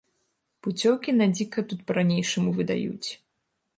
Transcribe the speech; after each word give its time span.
Пуцёўкі 0.67 1.13
на 1.19 1.27
дзіка 1.35 1.59
тут 1.73 1.85
па 1.91 1.97
ранейшаму 1.99 2.49
выдаюць. 2.61 3.09